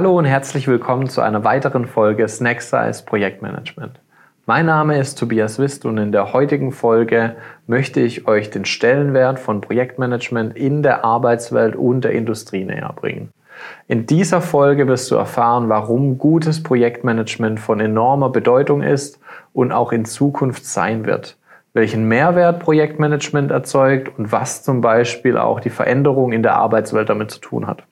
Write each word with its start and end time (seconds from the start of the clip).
Hallo 0.00 0.16
und 0.16 0.24
herzlich 0.24 0.66
willkommen 0.66 1.10
zu 1.10 1.20
einer 1.20 1.44
weiteren 1.44 1.84
Folge 1.84 2.26
Snack 2.26 2.62
Size 2.62 3.02
Projektmanagement. 3.04 4.00
Mein 4.46 4.64
Name 4.64 4.98
ist 4.98 5.18
Tobias 5.18 5.58
Wist 5.58 5.84
und 5.84 5.98
in 5.98 6.10
der 6.10 6.32
heutigen 6.32 6.72
Folge 6.72 7.36
möchte 7.66 8.00
ich 8.00 8.26
euch 8.26 8.48
den 8.48 8.64
Stellenwert 8.64 9.38
von 9.38 9.60
Projektmanagement 9.60 10.56
in 10.56 10.82
der 10.82 11.04
Arbeitswelt 11.04 11.76
und 11.76 12.00
der 12.00 12.12
Industrie 12.12 12.64
näher 12.64 12.94
bringen. 12.96 13.28
In 13.88 14.06
dieser 14.06 14.40
Folge 14.40 14.88
wirst 14.88 15.10
du 15.10 15.16
erfahren, 15.16 15.68
warum 15.68 16.16
gutes 16.16 16.62
Projektmanagement 16.62 17.60
von 17.60 17.78
enormer 17.78 18.30
Bedeutung 18.30 18.82
ist 18.82 19.20
und 19.52 19.70
auch 19.70 19.92
in 19.92 20.06
Zukunft 20.06 20.64
sein 20.64 21.04
wird, 21.04 21.36
welchen 21.74 22.08
Mehrwert 22.08 22.60
Projektmanagement 22.60 23.50
erzeugt 23.50 24.18
und 24.18 24.32
was 24.32 24.62
zum 24.62 24.80
Beispiel 24.80 25.36
auch 25.36 25.60
die 25.60 25.68
Veränderung 25.68 26.32
in 26.32 26.42
der 26.42 26.54
Arbeitswelt 26.56 27.10
damit 27.10 27.30
zu 27.30 27.40
tun 27.40 27.66
hat. 27.66 27.84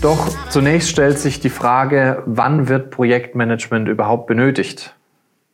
Doch 0.00 0.28
zunächst 0.48 0.90
stellt 0.90 1.18
sich 1.18 1.40
die 1.40 1.50
Frage, 1.50 2.22
wann 2.24 2.68
wird 2.68 2.92
Projektmanagement 2.92 3.88
überhaupt 3.88 4.28
benötigt? 4.28 4.94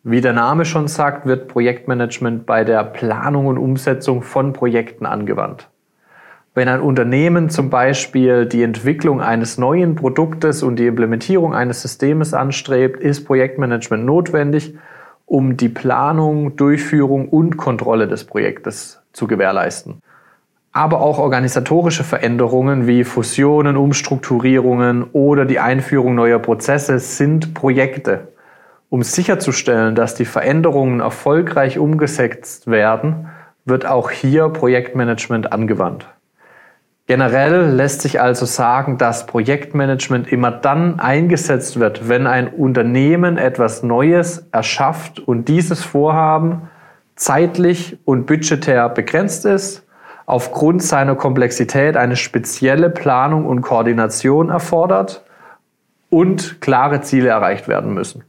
Wie 0.03 0.21
der 0.21 0.35
Name 0.35 0.67
schon 0.67 0.87
sagt, 0.87 1.25
wird 1.25 1.49
Projektmanagement 1.49 2.45
bei 2.45 2.63
der 2.63 2.85
Planung 2.85 3.47
und 3.47 3.57
Umsetzung 3.57 4.21
von 4.21 4.53
Projekten 4.53 5.07
angewandt. 5.07 5.71
Wenn 6.53 6.69
ein 6.69 6.83
Unternehmen 6.83 7.49
zum 7.49 7.71
Beispiel 7.71 8.45
die 8.45 8.63
Entwicklung 8.63 9.23
eines 9.23 9.57
neuen 9.57 9.95
Produktes 9.95 10.63
und 10.63 10.77
die 10.77 10.89
Implementierung 10.89 11.55
eines 11.55 11.81
Systems 11.81 12.35
anstrebt, 12.35 13.01
ist 13.01 13.25
Projektmanagement 13.25 14.05
notwendig, 14.05 14.75
um 15.25 15.57
die 15.57 15.71
Planung, 15.71 16.55
Durchführung 16.57 17.31
und 17.31 17.57
Kontrolle 17.57 18.09
des 18.09 18.25
Projektes 18.25 19.01
zu 19.15 19.27
gewährleisten 19.27 20.03
aber 20.75 21.01
auch 21.01 21.19
organisatorische 21.19 22.03
Veränderungen 22.03 22.89
wie 22.89 23.05
Fusionen, 23.05 23.77
Umstrukturierungen 23.77 25.05
oder 25.13 25.45
die 25.45 25.61
Einführung 25.61 26.17
neuer 26.17 26.41
Prozesse 26.41 26.99
sind 26.99 27.55
Projekte. 27.55 28.33
Um 28.89 29.05
sicherzustellen, 29.05 29.95
dass 29.95 30.17
die 30.17 30.25
Veränderungen 30.25 30.99
erfolgreich 30.99 31.79
umgesetzt 31.79 32.67
werden, 32.67 33.29
wird 33.65 33.87
auch 33.87 34.11
hier 34.11 34.49
Projektmanagement 34.49 35.53
angewandt. 35.53 36.09
Generell 37.07 37.71
lässt 37.71 38.01
sich 38.01 38.21
also 38.21 38.45
sagen, 38.45 38.99
dass 38.99 39.27
Projektmanagement 39.27 40.27
immer 40.27 40.51
dann 40.51 40.99
eingesetzt 40.99 41.79
wird, 41.79 42.09
wenn 42.09 42.27
ein 42.27 42.49
Unternehmen 42.49 43.39
etwas 43.39 43.85
Neues 43.85 44.49
erschafft 44.51 45.21
und 45.21 45.47
dieses 45.47 45.85
Vorhaben 45.85 46.69
zeitlich 47.15 47.99
und 48.05 48.27
budgetär 48.27 48.89
begrenzt 48.89 49.45
ist 49.45 49.84
aufgrund 50.27 50.83
seiner 50.83 51.15
Komplexität 51.15 51.97
eine 51.97 52.17
spezielle 52.17 52.91
Planung 52.91 53.47
und 53.47 53.61
Koordination 53.63 54.51
erfordert 54.51 55.25
und 56.11 56.61
klare 56.61 57.01
Ziele 57.01 57.29
erreicht 57.29 57.69
werden 57.69 57.93
müssen. 57.93 58.25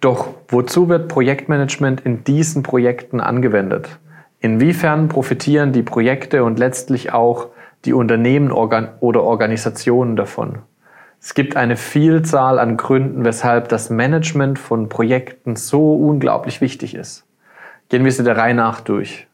Doch 0.00 0.28
wozu 0.48 0.88
wird 0.88 1.08
Projektmanagement 1.08 2.00
in 2.00 2.24
diesen 2.24 2.62
Projekten 2.62 3.20
angewendet? 3.20 3.98
Inwiefern 4.40 5.08
profitieren 5.08 5.72
die 5.72 5.82
Projekte 5.82 6.44
und 6.44 6.58
letztlich 6.58 7.12
auch 7.12 7.48
die 7.84 7.92
Unternehmen 7.92 8.52
oder 8.52 9.22
Organisationen 9.24 10.14
davon? 10.14 10.60
Es 11.20 11.34
gibt 11.34 11.56
eine 11.56 11.76
Vielzahl 11.76 12.60
an 12.60 12.76
Gründen, 12.76 13.24
weshalb 13.24 13.68
das 13.68 13.90
Management 13.90 14.60
von 14.60 14.88
Projekten 14.88 15.56
so 15.56 15.94
unglaublich 15.94 16.60
wichtig 16.60 16.94
ist. 16.94 17.26
Gehen 17.88 18.04
wir 18.04 18.12
sie 18.12 18.22
der 18.22 18.36
Reihe 18.36 18.54
nach 18.54 18.80
durch. 18.80 19.26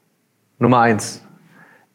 Nummer 0.59 0.81
eins: 0.81 1.27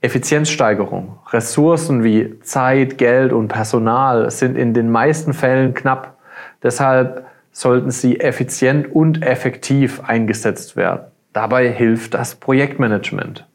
Effizienzsteigerung. 0.02 1.20
Ressourcen 1.32 2.04
wie 2.04 2.40
Zeit, 2.40 2.98
Geld 2.98 3.34
und 3.34 3.50
Personal 3.50 4.32
sind 4.32 4.58
in 4.58 4.74
den 4.74 4.90
meisten 4.90 5.34
Fällen 5.34 5.74
knapp. 5.74 6.18
Deshalb 6.64 7.26
sollten 7.52 7.92
sie 7.92 8.20
effizient 8.20 8.94
und 8.94 9.24
effektiv 9.24 10.02
eingesetzt 10.02 10.76
werden. 10.78 11.08
Dabei 11.34 11.70
hilft 11.70 12.14
das 12.14 12.36
Projektmanagement. 12.36 13.46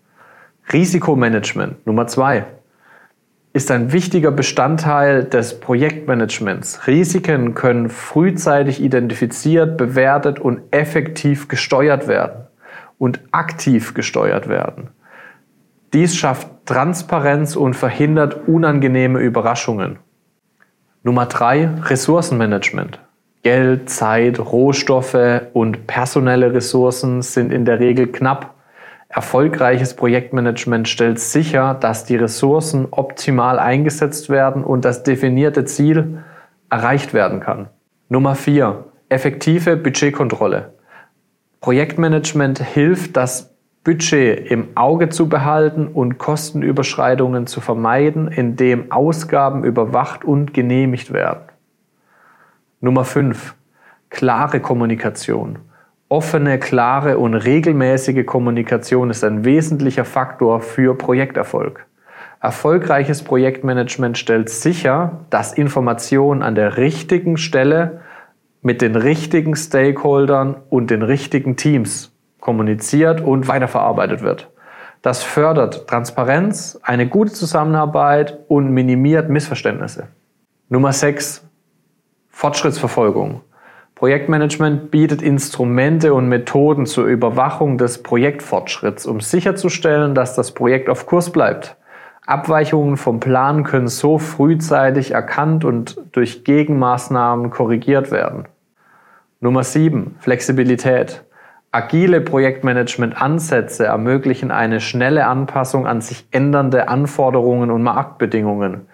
Risikomanagement 0.72 1.86
Nummer 1.86 2.06
zwei 2.06 2.44
ist 3.54 3.70
ein 3.70 3.92
wichtiger 3.92 4.32
Bestandteil 4.32 5.24
des 5.24 5.60
Projektmanagements. 5.60 6.88
Risiken 6.88 7.54
können 7.54 7.88
frühzeitig 7.88 8.82
identifiziert, 8.82 9.76
bewertet 9.76 10.40
und 10.40 10.60
effektiv 10.72 11.46
gesteuert 11.46 12.08
werden 12.08 12.46
und 12.98 13.20
aktiv 13.30 13.94
gesteuert 13.94 14.48
werden. 14.48 14.88
Dies 15.94 16.16
schafft 16.16 16.48
Transparenz 16.66 17.54
und 17.54 17.74
verhindert 17.74 18.48
unangenehme 18.48 19.20
Überraschungen. 19.20 20.00
Nummer 21.04 21.26
drei: 21.26 21.70
Ressourcenmanagement. 21.84 22.98
Geld, 23.44 23.88
Zeit, 23.88 24.40
Rohstoffe 24.40 25.42
und 25.52 25.86
personelle 25.86 26.52
Ressourcen 26.52 27.22
sind 27.22 27.52
in 27.52 27.64
der 27.64 27.78
Regel 27.78 28.08
knapp. 28.08 28.54
Erfolgreiches 29.08 29.94
Projektmanagement 29.94 30.88
stellt 30.88 31.20
sicher, 31.20 31.74
dass 31.74 32.04
die 32.04 32.16
Ressourcen 32.16 32.88
optimal 32.90 33.60
eingesetzt 33.60 34.28
werden 34.28 34.64
und 34.64 34.84
das 34.84 35.04
definierte 35.04 35.64
Ziel 35.64 36.24
erreicht 36.70 37.14
werden 37.14 37.38
kann. 37.38 37.68
Nummer 38.08 38.34
vier: 38.34 38.86
Effektive 39.10 39.76
Budgetkontrolle. 39.76 40.74
Projektmanagement 41.60 42.58
hilft, 42.58 43.16
das 43.16 43.53
Budget 43.84 44.50
im 44.50 44.68
Auge 44.76 45.10
zu 45.10 45.28
behalten 45.28 45.88
und 45.88 46.16
Kostenüberschreitungen 46.16 47.46
zu 47.46 47.60
vermeiden, 47.60 48.28
indem 48.28 48.90
Ausgaben 48.90 49.62
überwacht 49.62 50.24
und 50.24 50.54
genehmigt 50.54 51.12
werden. 51.12 51.42
Nummer 52.80 53.04
5. 53.04 53.54
Klare 54.08 54.60
Kommunikation. 54.60 55.58
Offene, 56.08 56.58
klare 56.58 57.18
und 57.18 57.34
regelmäßige 57.34 58.24
Kommunikation 58.24 59.10
ist 59.10 59.22
ein 59.22 59.44
wesentlicher 59.44 60.06
Faktor 60.06 60.62
für 60.62 60.96
Projekterfolg. 60.96 61.84
Erfolgreiches 62.40 63.22
Projektmanagement 63.22 64.16
stellt 64.16 64.48
sicher, 64.48 65.26
dass 65.28 65.52
Information 65.52 66.42
an 66.42 66.54
der 66.54 66.78
richtigen 66.78 67.36
Stelle 67.36 68.00
mit 68.62 68.80
den 68.80 68.96
richtigen 68.96 69.54
Stakeholdern 69.56 70.56
und 70.70 70.90
den 70.90 71.02
richtigen 71.02 71.56
Teams 71.56 72.13
kommuniziert 72.44 73.22
und 73.22 73.48
weiterverarbeitet 73.48 74.22
wird. 74.22 74.50
Das 75.00 75.22
fördert 75.22 75.88
Transparenz, 75.88 76.78
eine 76.82 77.08
gute 77.08 77.32
Zusammenarbeit 77.32 78.38
und 78.48 78.70
minimiert 78.70 79.30
Missverständnisse. 79.30 80.08
Nummer 80.68 80.92
6. 80.92 81.48
Fortschrittsverfolgung. 82.28 83.40
Projektmanagement 83.94 84.90
bietet 84.90 85.22
Instrumente 85.22 86.12
und 86.12 86.28
Methoden 86.28 86.84
zur 86.84 87.06
Überwachung 87.06 87.78
des 87.78 88.02
Projektfortschritts, 88.02 89.06
um 89.06 89.20
sicherzustellen, 89.20 90.14
dass 90.14 90.34
das 90.34 90.52
Projekt 90.52 90.90
auf 90.90 91.06
Kurs 91.06 91.30
bleibt. 91.30 91.76
Abweichungen 92.26 92.98
vom 92.98 93.20
Plan 93.20 93.64
können 93.64 93.88
so 93.88 94.18
frühzeitig 94.18 95.12
erkannt 95.12 95.64
und 95.64 95.96
durch 96.12 96.44
Gegenmaßnahmen 96.44 97.50
korrigiert 97.50 98.10
werden. 98.10 98.48
Nummer 99.40 99.62
7. 99.62 100.16
Flexibilität. 100.18 101.24
Agile 101.74 102.20
Projektmanagement-Ansätze 102.20 103.86
ermöglichen 103.86 104.52
eine 104.52 104.80
schnelle 104.80 105.26
Anpassung 105.26 105.88
an 105.88 106.00
sich 106.00 106.24
ändernde 106.30 106.86
Anforderungen 106.86 107.72
und 107.72 107.82
Marktbedingungen, 107.82 108.86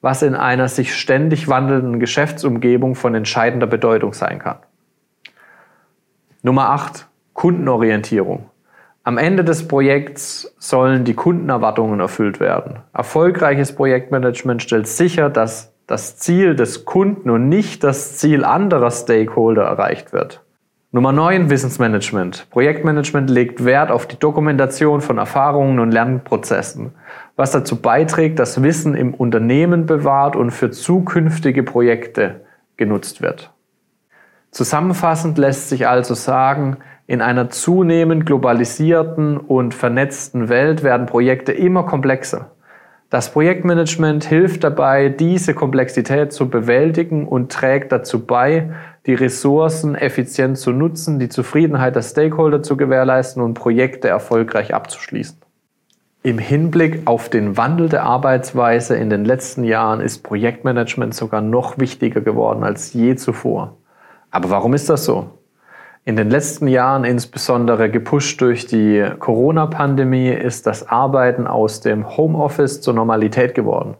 was 0.00 0.22
in 0.22 0.34
einer 0.34 0.66
sich 0.66 0.96
ständig 0.96 1.46
wandelnden 1.46 2.00
Geschäftsumgebung 2.00 2.96
von 2.96 3.14
entscheidender 3.14 3.68
Bedeutung 3.68 4.14
sein 4.14 4.40
kann. 4.40 4.56
Nummer 6.42 6.70
8. 6.70 7.06
Kundenorientierung. 7.34 8.50
Am 9.04 9.16
Ende 9.16 9.44
des 9.44 9.68
Projekts 9.68 10.56
sollen 10.58 11.04
die 11.04 11.14
Kundenerwartungen 11.14 12.00
erfüllt 12.00 12.40
werden. 12.40 12.80
Erfolgreiches 12.92 13.76
Projektmanagement 13.76 14.60
stellt 14.60 14.88
sicher, 14.88 15.30
dass 15.30 15.72
das 15.86 16.16
Ziel 16.16 16.56
des 16.56 16.84
Kunden 16.84 17.30
und 17.30 17.48
nicht 17.48 17.84
das 17.84 18.18
Ziel 18.18 18.44
anderer 18.44 18.90
Stakeholder 18.90 19.62
erreicht 19.62 20.12
wird. 20.12 20.43
Nummer 20.94 21.10
9, 21.10 21.50
Wissensmanagement. 21.50 22.46
Projektmanagement 22.50 23.28
legt 23.28 23.64
Wert 23.64 23.90
auf 23.90 24.06
die 24.06 24.16
Dokumentation 24.16 25.00
von 25.00 25.18
Erfahrungen 25.18 25.80
und 25.80 25.90
Lernprozessen, 25.90 26.92
was 27.34 27.50
dazu 27.50 27.82
beiträgt, 27.82 28.38
dass 28.38 28.62
Wissen 28.62 28.94
im 28.94 29.12
Unternehmen 29.12 29.86
bewahrt 29.86 30.36
und 30.36 30.52
für 30.52 30.70
zukünftige 30.70 31.64
Projekte 31.64 32.42
genutzt 32.76 33.22
wird. 33.22 33.50
Zusammenfassend 34.52 35.36
lässt 35.36 35.68
sich 35.68 35.88
also 35.88 36.14
sagen, 36.14 36.76
in 37.08 37.20
einer 37.20 37.50
zunehmend 37.50 38.24
globalisierten 38.24 39.36
und 39.36 39.74
vernetzten 39.74 40.48
Welt 40.48 40.84
werden 40.84 41.06
Projekte 41.06 41.50
immer 41.50 41.82
komplexer. 41.82 42.52
Das 43.10 43.32
Projektmanagement 43.32 44.24
hilft 44.24 44.62
dabei, 44.62 45.08
diese 45.08 45.54
Komplexität 45.54 46.32
zu 46.32 46.48
bewältigen 46.48 47.26
und 47.26 47.50
trägt 47.50 47.90
dazu 47.90 48.24
bei, 48.24 48.70
die 49.06 49.14
Ressourcen 49.14 49.94
effizient 49.94 50.58
zu 50.58 50.72
nutzen, 50.72 51.18
die 51.18 51.28
Zufriedenheit 51.28 51.94
der 51.94 52.02
Stakeholder 52.02 52.62
zu 52.62 52.76
gewährleisten 52.76 53.42
und 53.42 53.54
Projekte 53.54 54.08
erfolgreich 54.08 54.74
abzuschließen. 54.74 55.38
Im 56.22 56.38
Hinblick 56.38 57.02
auf 57.04 57.28
den 57.28 57.58
Wandel 57.58 57.90
der 57.90 58.04
Arbeitsweise 58.04 58.96
in 58.96 59.10
den 59.10 59.26
letzten 59.26 59.62
Jahren 59.62 60.00
ist 60.00 60.22
Projektmanagement 60.22 61.14
sogar 61.14 61.42
noch 61.42 61.78
wichtiger 61.78 62.22
geworden 62.22 62.64
als 62.64 62.94
je 62.94 63.14
zuvor. 63.16 63.76
Aber 64.30 64.48
warum 64.48 64.72
ist 64.72 64.88
das 64.88 65.04
so? 65.04 65.38
In 66.06 66.16
den 66.16 66.30
letzten 66.30 66.66
Jahren, 66.66 67.04
insbesondere 67.04 67.90
gepusht 67.90 68.40
durch 68.40 68.66
die 68.66 69.06
Corona-Pandemie, 69.18 70.30
ist 70.30 70.66
das 70.66 70.88
Arbeiten 70.88 71.46
aus 71.46 71.80
dem 71.80 72.16
Homeoffice 72.16 72.80
zur 72.80 72.94
Normalität 72.94 73.54
geworden. 73.54 73.96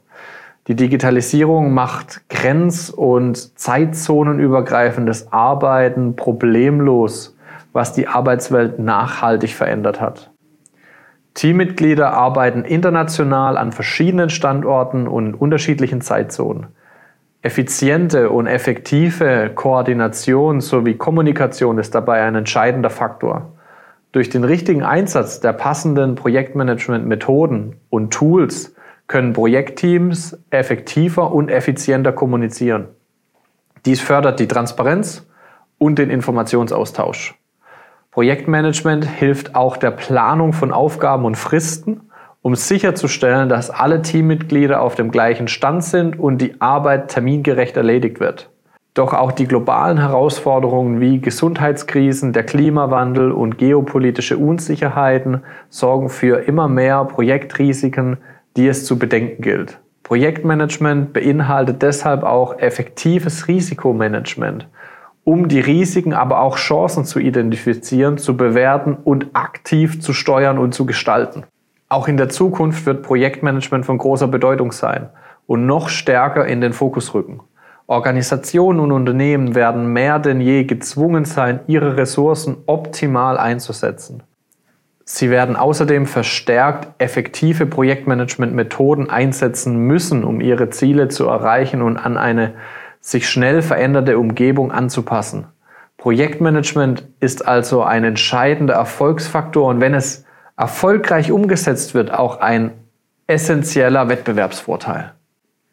Die 0.67 0.77
Digitalisierung 0.77 1.75
macht 1.75 2.27
grenz- 2.31 2.89
und 2.89 3.59
zeitzonenübergreifendes 3.59 5.31
Arbeiten 5.31 6.17
problemlos, 6.17 7.37
was 7.75 7.93
die 7.93 8.09
Arbeitswelt 8.09 8.79
nachhaltig 8.79 9.55
verändert 9.55 10.01
hat. 10.01 10.31
Teammitglieder 11.35 12.15
arbeiten 12.15 12.65
international 12.65 13.59
an 13.59 13.73
verschiedenen 13.73 14.31
Standorten 14.31 15.07
und 15.07 15.35
unterschiedlichen 15.35 16.01
Zeitzonen. 16.01 16.69
Effiziente 17.43 18.31
und 18.31 18.47
effektive 18.47 19.51
Koordination 19.55 20.63
sowie 20.63 20.95
Kommunikation 20.95 21.77
ist 21.77 21.95
dabei 21.95 22.23
ein 22.23 22.37
entscheidender 22.37 22.89
Faktor. 22.89 23.53
Durch 24.13 24.31
den 24.31 24.45
richtigen 24.45 24.83
Einsatz 24.83 25.41
der 25.41 25.53
passenden 25.53 26.15
Projektmanagement-Methoden 26.15 27.77
und 27.91 28.15
Tools 28.15 28.75
können 29.07 29.33
Projektteams 29.33 30.39
effektiver 30.51 31.33
und 31.33 31.51
effizienter 31.51 32.13
kommunizieren. 32.13 32.89
Dies 33.85 34.01
fördert 34.01 34.41
die 34.41 34.49
Transparenz 34.49 35.27
und 35.79 35.99
den 35.99 36.11
Informationsaustausch. 36.11 37.35
Projektmanagement 38.11 39.05
hilft 39.05 39.55
auch 39.55 39.77
der 39.77 39.91
Planung 39.91 40.53
von 40.53 40.73
Aufgaben 40.73 41.25
und 41.25 41.37
Fristen, 41.37 42.03
um 42.43 42.55
sicherzustellen, 42.55 43.49
dass 43.49 43.71
alle 43.71 44.03
Teammitglieder 44.03 44.81
auf 44.81 44.95
dem 44.95 45.11
gleichen 45.11 45.49
Stand 45.49 45.83
sind 45.83 46.19
und 46.19 46.39
die 46.39 46.61
Arbeit 46.61 47.09
termingerecht 47.09 47.77
erledigt 47.77 48.21
wird. 48.21 48.51
Doch 48.95 49.13
auch 49.13 49.33
die 49.33 49.49
globalen 49.49 49.99
Herausforderungen 49.99 51.01
wie 51.01 51.21
Gesundheitskrisen, 51.21 52.33
der 52.33 52.45
Klimawandel 52.45 53.33
und 53.33 53.59
geopolitische 53.59 54.39
Unsicherheiten 54.39 55.43
sorgen 55.69 56.09
für 56.09 56.47
immer 56.47 56.69
mehr 56.69 57.05
Projektrisiken, 57.05 58.19
die 58.57 58.69
es 58.69 58.85
zu 58.85 58.99
bedenken 58.99 59.43
gilt. 59.43 59.79
Projektmanagement 60.03 61.13
beinhaltet 61.13 61.83
deshalb 61.83 62.23
auch 62.23 62.59
effektives 62.59 63.49
Risikomanagement 63.49 64.69
um 65.25 65.49
die 65.49 65.61
Risiken, 65.61 66.13
aber 66.13 66.41
auch 66.41 66.57
Chancen 66.57 67.05
zu 67.05 67.19
identifizieren, 67.19 68.19
zu 68.19 68.37
bewerten 68.37 68.95
und 69.03 69.29
aktiv 69.33 70.01
zu 70.01 70.13
steuern 70.13 70.59
und 70.59 70.75
zu 70.75 70.85
gestalten. 70.87 71.45
Auch 71.89 72.09
in 72.09 72.19
der 72.19 72.29
Zukunft 72.29 72.87
wird 72.87 73.03
Projektmanagement 73.03 73.87
von 73.87 73.99
großer 73.99 74.29
Bedeutung 74.29 74.73
sein 74.73 75.09
und 75.47 75.67
noch 75.67 75.89
stärker 75.89 76.47
in 76.47 76.61
den 76.61 76.73
Fokus 76.73 77.15
rücken. 77.15 77.41
Organisationen 77.87 78.81
und 78.81 78.93
Unternehmen 78.93 79.55
werden 79.55 79.93
mehr 79.93 80.19
denn 80.19 80.41
je 80.41 80.65
gezwungen 80.65 81.25
sein, 81.25 81.61
ihre 81.67 81.97
Ressourcen 81.97 82.57
optimal 82.67 83.37
einzusetzen. 83.37 84.23
Sie 85.05 85.29
werden 85.31 85.57
außerdem 85.57 86.07
verstärkt 86.07 86.89
effektive 86.99 87.67
Projektmanagement-Methoden 87.67 89.11
einsetzen 89.11 89.77
müssen, 89.77 90.25
um 90.25 90.41
ihre 90.41 90.71
Ziele 90.71 91.09
zu 91.09 91.27
erreichen 91.27 91.83
und 91.83 91.99
an 91.99 92.17
eine 92.17 92.55
sich 93.01 93.29
schnell 93.29 93.61
veränderte 93.61 94.19
Umgebung 94.19 94.73
anzupassen. 94.73 95.47
Projektmanagement 95.99 97.07
ist 97.21 97.47
also 97.47 97.83
ein 97.83 98.05
entscheidender 98.05 98.75
Erfolgsfaktor 98.75 99.69
und 99.69 99.81
wenn 99.81 99.93
es 99.93 100.25
erfolgreich 100.57 101.31
umgesetzt 101.31 101.95
wird, 101.95 102.13
auch 102.13 102.41
ein 102.41 102.73
essentieller 103.27 104.09
Wettbewerbsvorteil. 104.09 105.13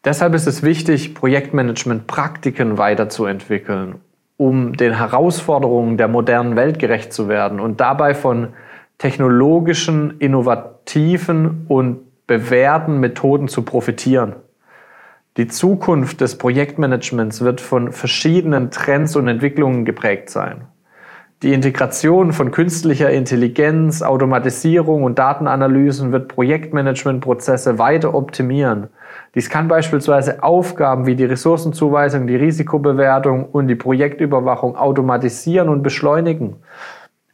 Deshalb 0.04 0.34
ist 0.34 0.46
es 0.46 0.62
wichtig, 0.62 1.14
Projektmanagement-Praktiken 1.14 2.76
weiterzuentwickeln, 2.76 3.96
um 4.36 4.76
den 4.76 4.96
Herausforderungen 4.96 5.96
der 5.96 6.08
modernen 6.08 6.56
Welt 6.56 6.78
gerecht 6.78 7.12
zu 7.12 7.28
werden 7.28 7.60
und 7.60 7.80
dabei 7.80 8.14
von 8.14 8.48
technologischen, 8.98 10.18
innovativen 10.18 11.66
und 11.68 12.26
bewährten 12.26 13.00
Methoden 13.00 13.48
zu 13.48 13.62
profitieren. 13.62 14.36
Die 15.36 15.48
Zukunft 15.48 16.20
des 16.20 16.36
Projektmanagements 16.36 17.40
wird 17.40 17.60
von 17.60 17.90
verschiedenen 17.90 18.70
Trends 18.70 19.16
und 19.16 19.28
Entwicklungen 19.28 19.84
geprägt 19.84 20.28
sein. 20.28 20.66
Die 21.42 21.54
Integration 21.54 22.32
von 22.32 22.52
künstlicher 22.52 23.10
Intelligenz, 23.10 24.02
Automatisierung 24.02 25.02
und 25.02 25.18
Datenanalysen 25.18 26.12
wird 26.12 26.28
Projektmanagementprozesse 26.28 27.80
weiter 27.80 28.14
optimieren. 28.14 28.88
Dies 29.34 29.50
kann 29.50 29.66
beispielsweise 29.66 30.44
Aufgaben 30.44 31.04
wie 31.06 31.16
die 31.16 31.24
Ressourcenzuweisung, 31.24 32.28
die 32.28 32.36
Risikobewertung 32.36 33.46
und 33.46 33.66
die 33.66 33.74
Projektüberwachung 33.74 34.76
automatisieren 34.76 35.68
und 35.68 35.82
beschleunigen. 35.82 36.56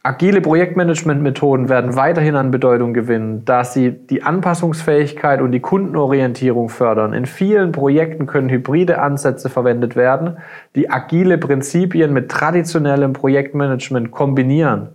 Agile 0.01 0.39
Projektmanagement-Methoden 0.39 1.67
werden 1.67 1.97
weiterhin 1.97 2.37
an 2.37 2.51
Bedeutung 2.51 2.93
gewinnen, 2.93 3.43
da 3.43 3.65
sie 3.65 3.91
die 3.91 4.23
Anpassungsfähigkeit 4.23 5.41
und 5.41 5.51
die 5.51 5.59
Kundenorientierung 5.59 6.69
fördern. 6.69 7.11
In 7.11 7.25
vielen 7.25 7.73
Projekten 7.73 8.25
können 8.25 8.47
hybride 8.47 9.01
Ansätze 9.01 9.49
verwendet 9.49 9.97
werden, 9.97 10.37
die 10.73 10.89
agile 10.89 11.37
Prinzipien 11.37 12.13
mit 12.13 12.31
traditionellem 12.31 13.11
Projektmanagement 13.11 14.09
kombinieren. 14.09 14.87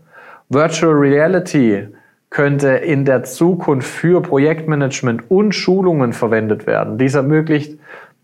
Virtual 0.48 0.94
Reality 0.94 1.88
könnte 2.30 2.68
in 2.68 3.04
der 3.04 3.24
Zukunft 3.24 3.88
für 3.88 4.22
Projektmanagement 4.22 5.30
und 5.30 5.54
Schulungen 5.54 6.14
verwendet 6.14 6.66
werden. 6.66 6.96
Dies 6.96 7.14
ermöglicht 7.14 7.78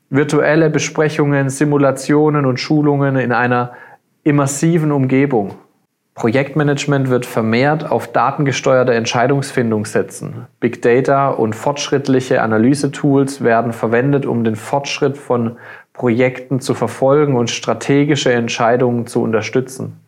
virtuelle 0.08 0.70
Besprechungen, 0.70 1.50
Simulationen 1.50 2.46
und 2.46 2.58
Schulungen 2.58 3.16
in 3.16 3.32
einer 3.32 3.72
immersiven 4.24 4.92
Umgebung. 4.92 5.56
Projektmanagement 6.14 7.08
wird 7.08 7.24
vermehrt 7.24 7.90
auf 7.90 8.12
datengesteuerte 8.12 8.92
Entscheidungsfindung 8.94 9.84
setzen. 9.84 10.46
Big 10.58 10.82
Data 10.82 11.30
und 11.30 11.54
fortschrittliche 11.54 12.42
Analysetools 12.42 13.42
werden 13.42 13.72
verwendet, 13.72 14.26
um 14.26 14.44
den 14.44 14.56
Fortschritt 14.56 15.16
von 15.16 15.56
Projekten 15.92 16.60
zu 16.60 16.74
verfolgen 16.74 17.36
und 17.36 17.50
strategische 17.50 18.32
Entscheidungen 18.32 19.06
zu 19.06 19.22
unterstützen. 19.22 20.00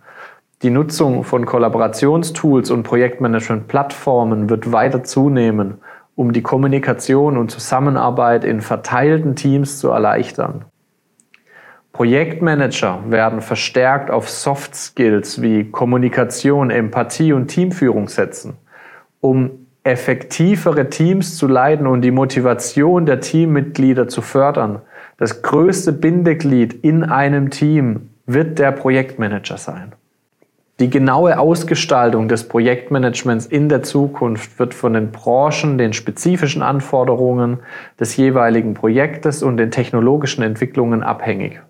Die 0.62 0.70
Nutzung 0.70 1.24
von 1.24 1.44
Kollaborationstools 1.44 2.70
und 2.70 2.82
Projektmanagement-Plattformen 2.84 4.48
wird 4.48 4.70
weiter 4.70 5.02
zunehmen, 5.02 5.78
um 6.14 6.32
die 6.32 6.42
Kommunikation 6.42 7.36
und 7.36 7.50
Zusammenarbeit 7.50 8.44
in 8.44 8.60
verteilten 8.60 9.34
Teams 9.34 9.78
zu 9.78 9.88
erleichtern. 9.88 10.66
Projektmanager 11.92 13.00
werden 13.08 13.42
verstärkt 13.42 14.10
auf 14.10 14.30
Soft 14.30 14.74
Skills 14.74 15.42
wie 15.42 15.70
Kommunikation, 15.70 16.70
Empathie 16.70 17.34
und 17.34 17.48
Teamführung 17.48 18.08
setzen, 18.08 18.54
um 19.20 19.50
effektivere 19.84 20.88
Teams 20.88 21.36
zu 21.36 21.46
leiten 21.46 21.86
und 21.86 22.02
die 22.02 22.10
Motivation 22.10 23.04
der 23.04 23.20
Teammitglieder 23.20 24.08
zu 24.08 24.22
fördern. 24.22 24.80
Das 25.18 25.42
größte 25.42 25.92
Bindeglied 25.92 26.72
in 26.82 27.04
einem 27.04 27.50
Team 27.50 28.10
wird 28.26 28.58
der 28.58 28.72
Projektmanager 28.72 29.58
sein. 29.58 29.92
Die 30.80 30.88
genaue 30.88 31.38
Ausgestaltung 31.38 32.28
des 32.28 32.48
Projektmanagements 32.48 33.46
in 33.46 33.68
der 33.68 33.82
Zukunft 33.82 34.58
wird 34.58 34.72
von 34.72 34.94
den 34.94 35.12
Branchen, 35.12 35.76
den 35.76 35.92
spezifischen 35.92 36.62
Anforderungen 36.62 37.58
des 38.00 38.16
jeweiligen 38.16 38.72
Projektes 38.74 39.42
und 39.42 39.58
den 39.58 39.70
technologischen 39.70 40.42
Entwicklungen 40.42 41.02
abhängig. 41.02 41.60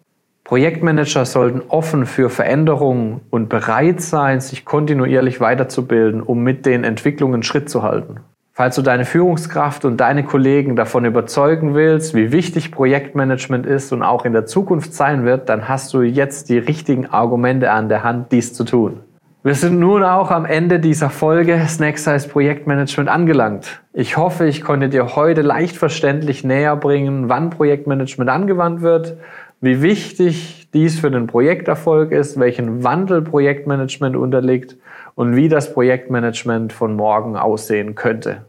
Projektmanager 0.45 1.25
sollten 1.25 1.63
offen 1.69 2.05
für 2.05 2.29
Veränderungen 2.29 3.21
und 3.31 3.49
bereit 3.49 4.01
sein, 4.01 4.41
sich 4.41 4.65
kontinuierlich 4.65 5.41
weiterzubilden, 5.41 6.21
um 6.21 6.43
mit 6.43 6.67
den 6.67 6.83
Entwicklungen 6.83 7.43
Schritt 7.43 7.71
zu 7.71 7.83
halten. 7.83 8.21
Falls 8.55 8.77
du 8.77 8.83
deine 8.83 9.07
Führungskraft 9.07 9.87
und 9.87 9.97
deine 9.99 10.25
Kollegen 10.25 10.77
davon 10.77 11.07
überzeugen 11.07 11.75
willst, 11.75 12.15
wie 12.15 12.33
wichtig 12.33 12.71
Projektmanagement 12.71 13.65
ist 13.65 13.93
und 13.93 14.03
auch 14.03 14.27
in 14.27 14.35
der 14.35 14.45
Zukunft 14.45 14.93
sein 14.93 15.25
wird, 15.25 15.49
dann 15.49 15.69
hast 15.69 15.95
du 15.95 16.03
jetzt 16.03 16.51
die 16.51 16.59
richtigen 16.59 17.07
Argumente 17.07 17.71
an 17.71 17.89
der 17.89 18.03
Hand, 18.03 18.31
dies 18.31 18.53
zu 18.53 18.65
tun. 18.65 19.01
Wir 19.45 19.55
sind 19.55 19.81
nun 19.81 20.05
auch 20.05 20.31
am 20.31 20.45
Ende 20.45 20.81
dieser 20.81 21.09
Folge 21.09 21.61
Snack 21.67 21.99
Size 21.99 22.29
Projektmanagement 22.29 23.09
angelangt. 23.09 23.83
Ich 23.93 24.17
hoffe, 24.17 24.47
ich 24.47 24.63
konnte 24.63 24.89
dir 24.89 25.17
heute 25.17 25.43
leicht 25.43 25.77
verständlich 25.77 26.45
näher 26.45 26.77
bringen, 26.77 27.29
wann 27.29 27.51
Projektmanagement 27.51 28.31
angewandt 28.31 28.83
wird 28.83 29.17
wie 29.63 29.81
wichtig 29.81 30.69
dies 30.75 30.99
für 30.99 31.11
den 31.11 31.29
Projekterfolg 31.29 32.11
ist, 32.11 32.39
welchen 32.39 32.83
Wandel 32.83 33.23
Projektmanagement 33.23 34.17
unterliegt 34.17 34.77
und 35.15 35.37
wie 35.37 35.49
das 35.49 35.73
Projektmanagement 35.73 36.73
von 36.73 36.97
morgen 36.97 37.37
aussehen 37.37 37.95
könnte. 37.95 38.45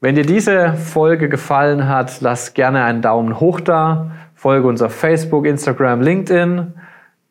Wenn 0.00 0.14
dir 0.14 0.26
diese 0.26 0.74
Folge 0.74 1.28
gefallen 1.28 1.88
hat, 1.88 2.20
lass 2.20 2.54
gerne 2.54 2.84
einen 2.84 3.02
Daumen 3.02 3.40
hoch 3.40 3.60
da, 3.60 4.10
folge 4.34 4.68
uns 4.68 4.82
auf 4.82 4.94
Facebook, 4.94 5.46
Instagram, 5.46 6.02
LinkedIn. 6.02 6.74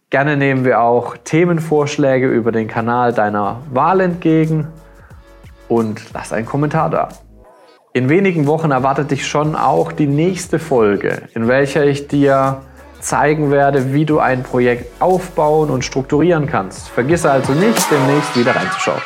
Gerne 0.10 0.36
nehmen 0.36 0.66
wir 0.66 0.82
auch 0.82 1.16
Themenvorschläge 1.18 2.28
über 2.28 2.52
den 2.52 2.68
Kanal 2.68 3.14
deiner 3.14 3.62
Wahl 3.72 4.02
entgegen. 4.02 4.68
und 5.68 6.14
lass 6.14 6.34
einen 6.34 6.46
Kommentar 6.46 6.90
da. 6.90 7.31
In 7.94 8.08
wenigen 8.08 8.48
Wochen 8.48 8.72
erwartet 8.72 9.12
dich 9.12 9.28
schon 9.28 9.54
auch 9.54 9.92
die 9.92 10.08
nächste 10.08 10.60
Folge, 10.60 11.24
in 11.34 11.50
welcher 11.50 11.84
ich 11.84 12.08
dir 12.08 12.62
zeigen 13.02 13.52
werde, 13.52 13.94
wie 13.94 14.06
du 14.06 14.20
ein 14.20 14.44
Projekt 14.44 15.02
aufbauen 15.02 15.70
und 15.70 15.84
strukturieren 15.84 16.48
kannst. 16.48 16.88
Vergiss 16.88 17.26
also 17.26 17.52
nicht, 17.52 17.92
demnächst 17.92 18.38
wieder 18.38 18.56
reinzuschauen. 18.56 19.02